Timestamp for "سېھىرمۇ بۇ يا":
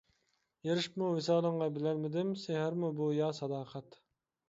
2.47-3.33